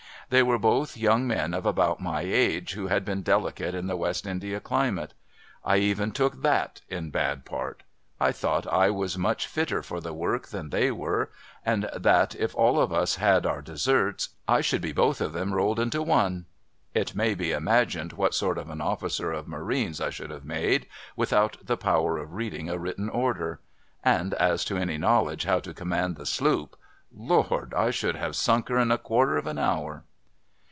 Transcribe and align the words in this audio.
They 0.29 0.43
were 0.43 0.57
both 0.57 0.95
young 0.95 1.27
men 1.27 1.53
of 1.53 1.65
about 1.65 1.99
my 1.99 2.21
age, 2.21 2.71
who 2.71 2.87
had 2.87 3.03
been 3.03 3.21
delicate 3.21 3.75
in 3.75 3.87
the 3.87 3.97
West 3.97 4.25
India 4.25 4.61
climate. 4.61 5.13
I 5.65 5.75
even 5.79 6.13
took 6.13 6.35
f/ia^ 6.35 6.79
in 6.87 7.09
bad 7.09 7.43
part. 7.43 7.83
I 8.17 8.31
thought 8.31 8.65
I 8.67 8.91
was 8.91 9.17
much 9.17 9.45
fitter 9.45 9.81
for 9.83 9.99
the 9.99 10.13
work 10.13 10.47
than 10.47 10.69
they 10.69 10.89
were, 10.89 11.31
and 11.65 11.89
that 11.93 12.33
if 12.35 12.55
all 12.55 12.79
of 12.79 12.93
us 12.93 13.15
had 13.17 13.45
our 13.45 13.61
deserts, 13.61 14.29
I 14.47 14.61
should 14.61 14.79
be 14.81 14.93
both 14.93 15.19
of 15.19 15.33
them 15.33 15.53
rolled 15.53 15.81
into 15.81 16.01
one. 16.01 16.45
(It 16.93 17.13
may 17.13 17.35
be 17.35 17.51
imagined 17.51 18.13
what 18.13 18.33
sort 18.33 18.57
of 18.57 18.69
an 18.69 18.79
officer 18.79 19.33
of 19.33 19.49
marines 19.49 19.99
I 19.99 20.11
should 20.11 20.29
have 20.29 20.45
made, 20.45 20.87
without 21.17 21.57
the 21.61 21.75
power 21.75 22.17
of 22.17 22.35
reading 22.35 22.69
a 22.69 22.77
Avritten 22.79 23.13
order. 23.13 23.59
And 24.01 24.33
as 24.35 24.63
to 24.63 24.77
any 24.77 24.97
knowledge 24.97 25.43
how 25.43 25.59
to 25.59 25.73
command 25.73 26.15
the 26.15 26.25
sloop— 26.25 26.77
Lord! 27.13 27.73
I 27.73 27.91
should 27.91 28.15
have 28.15 28.37
sunk 28.37 28.69
her 28.69 28.79
in 28.79 28.91
a 28.91 28.97
quarter 28.97 29.35
of 29.35 29.45
an 29.45 29.57
hour 29.57 30.05